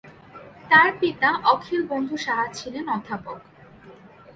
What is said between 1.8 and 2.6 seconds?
বন্ধু সাহা